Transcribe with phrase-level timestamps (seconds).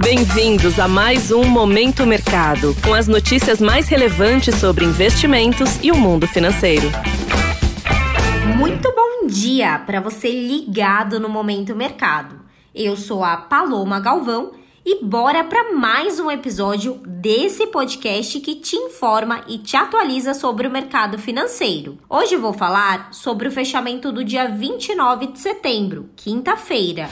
[0.00, 5.96] Bem-vindos a mais um Momento Mercado, com as notícias mais relevantes sobre investimentos e o
[5.96, 6.88] mundo financeiro.
[8.56, 12.40] Muito bom dia para você ligado no Momento Mercado.
[12.74, 14.52] Eu sou a Paloma Galvão
[14.84, 20.68] e bora para mais um episódio desse podcast que te informa e te atualiza sobre
[20.68, 21.98] o mercado financeiro.
[22.08, 27.08] Hoje vou falar sobre o fechamento do dia 29 de setembro, quinta-feira.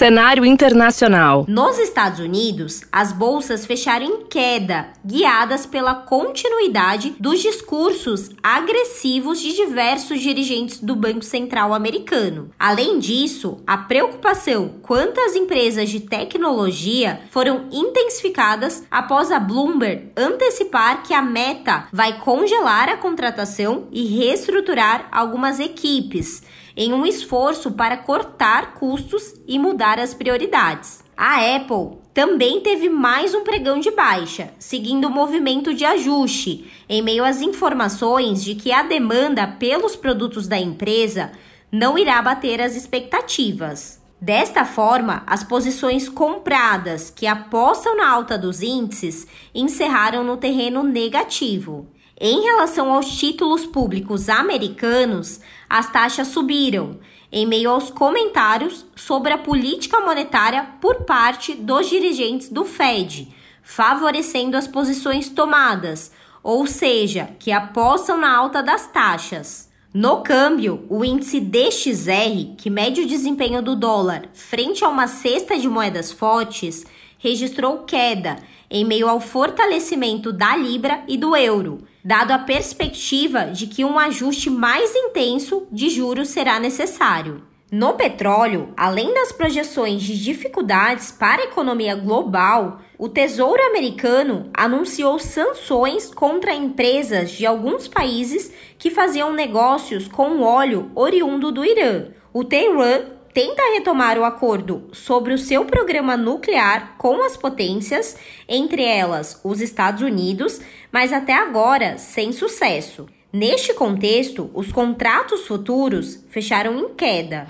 [0.00, 1.44] Cenário internacional.
[1.46, 9.54] Nos Estados Unidos, as bolsas fecharam em queda, guiadas pela continuidade dos discursos agressivos de
[9.54, 12.50] diversos dirigentes do Banco Central americano.
[12.58, 21.02] Além disso, a preocupação quanto às empresas de tecnologia foram intensificadas após a Bloomberg antecipar
[21.02, 26.42] que a Meta vai congelar a contratação e reestruturar algumas equipes
[26.80, 31.04] em um esforço para cortar custos e mudar as prioridades.
[31.14, 37.02] A Apple também teve mais um pregão de baixa, seguindo o movimento de ajuste, em
[37.02, 41.32] meio às informações de que a demanda pelos produtos da empresa
[41.70, 44.00] não irá bater as expectativas.
[44.18, 51.86] Desta forma, as posições compradas que apostam na alta dos índices encerraram no terreno negativo.
[52.22, 55.40] Em relação aos títulos públicos americanos,
[55.70, 57.00] as taxas subiram,
[57.32, 64.54] em meio aos comentários sobre a política monetária por parte dos dirigentes do Fed, favorecendo
[64.54, 66.12] as posições tomadas,
[66.42, 69.70] ou seja, que apostam na alta das taxas.
[69.92, 75.58] No câmbio, o índice DXR, que mede o desempenho do dólar frente a uma cesta
[75.58, 76.84] de moedas fortes,
[77.20, 78.38] registrou queda
[78.70, 83.98] em meio ao fortalecimento da libra e do euro, dado a perspectiva de que um
[83.98, 87.42] ajuste mais intenso de juros será necessário.
[87.70, 95.20] No petróleo, além das projeções de dificuldades para a economia global, o Tesouro Americano anunciou
[95.20, 102.08] sanções contra empresas de alguns países que faziam negócios com óleo oriundo do Irã.
[102.32, 108.16] O Tehran tenta retomar o acordo sobre o seu programa nuclear com as potências,
[108.48, 110.60] entre elas os Estados Unidos,
[110.92, 113.06] mas até agora sem sucesso.
[113.32, 117.46] Neste contexto, os contratos futuros fecharam em queda.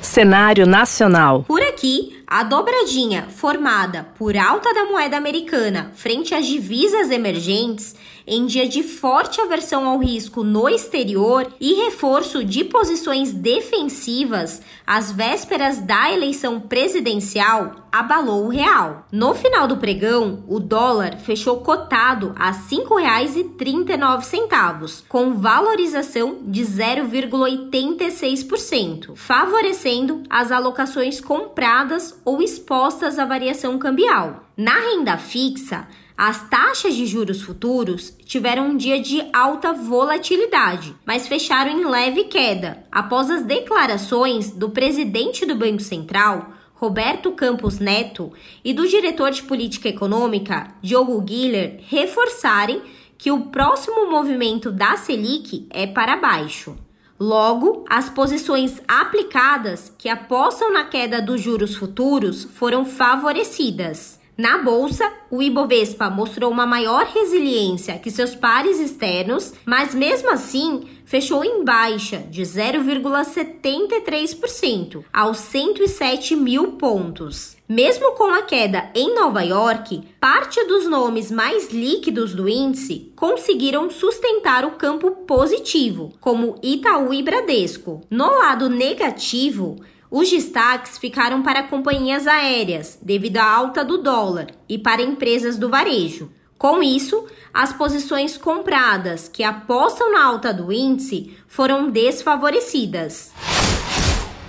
[0.00, 1.44] Cenário nacional.
[1.44, 7.94] Por aqui, a dobradinha formada por alta da moeda americana frente às divisas emergentes
[8.26, 15.12] em dia de forte aversão ao risco no exterior e reforço de posições defensivas às
[15.12, 19.06] vésperas da eleição presidencial, abalou o real.
[19.10, 29.14] No final do pregão, o dólar fechou cotado a R$ 5,39, com valorização de 0,86%,
[29.14, 34.44] favorecendo as alocações compradas ou expostas à variação cambial.
[34.56, 41.26] Na renda fixa, as taxas de juros futuros tiveram um dia de alta volatilidade, mas
[41.26, 48.32] fecharam em leve queda após as declarações do presidente do Banco Central, Roberto Campos Neto,
[48.64, 52.82] e do diretor de política econômica, Diogo Guiller, reforçarem
[53.16, 56.76] que o próximo movimento da Selic é para baixo.
[57.24, 64.18] Logo, as posições aplicadas que apostam na queda dos juros futuros foram favorecidas.
[64.36, 70.88] Na bolsa, o Ibovespa mostrou uma maior resiliência que seus pares externos, mas mesmo assim
[71.04, 77.58] fechou em baixa de 0,73% aos 107 mil pontos.
[77.68, 83.90] Mesmo com a queda em Nova York, parte dos nomes mais líquidos do índice conseguiram
[83.90, 88.00] sustentar o campo positivo, como Itaú e Bradesco.
[88.10, 89.76] No lado negativo,
[90.12, 95.70] os destaques ficaram para companhias aéreas, devido à alta do dólar, e para empresas do
[95.70, 96.30] varejo.
[96.58, 103.32] Com isso, as posições compradas que apostam na alta do índice foram desfavorecidas.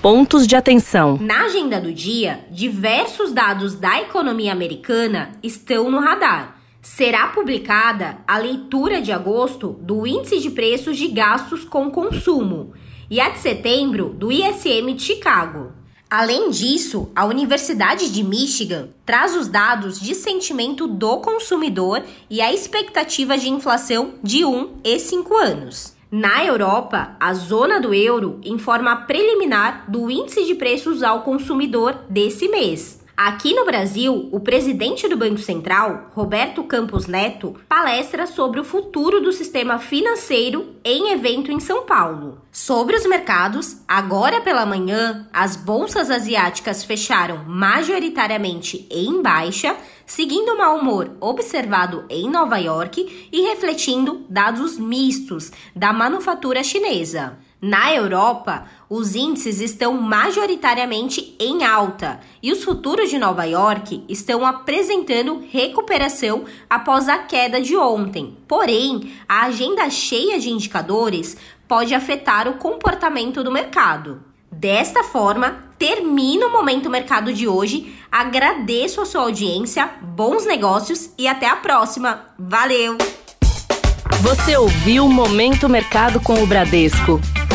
[0.01, 1.17] Pontos de atenção.
[1.21, 6.57] Na agenda do dia, diversos dados da economia americana estão no radar.
[6.81, 12.73] Será publicada a leitura de agosto do Índice de Preços de Gastos com Consumo
[13.13, 15.71] e a de setembro do ISM de Chicago.
[16.09, 22.51] Além disso, a Universidade de Michigan traz os dados de sentimento do consumidor e a
[22.51, 25.95] expectativa de inflação de 1 e 5 anos.
[26.09, 31.93] Na Europa, a zona do euro informa a preliminar do índice de preços ao consumidor
[32.09, 33.02] desse mês.
[33.25, 39.21] Aqui no Brasil, o presidente do Banco Central, Roberto Campos Neto, palestra sobre o futuro
[39.21, 42.41] do sistema financeiro em evento em São Paulo.
[42.51, 49.73] Sobre os mercados, agora pela manhã, as bolsas asiáticas fecharam majoritariamente em baixa,
[50.05, 57.37] seguindo o mau humor observado em Nova York e refletindo dados mistos da manufatura chinesa.
[57.65, 64.45] Na Europa, os índices estão majoritariamente em alta e os futuros de Nova York estão
[64.45, 68.37] apresentando recuperação após a queda de ontem.
[68.49, 74.21] Porém, a agenda cheia de indicadores pode afetar o comportamento do mercado.
[74.51, 77.95] Desta forma, termina o Momento Mercado de hoje.
[78.11, 82.25] Agradeço a sua audiência, bons negócios e até a próxima.
[82.37, 82.97] Valeu!
[84.19, 87.21] Você ouviu Momento Mercado com o Bradesco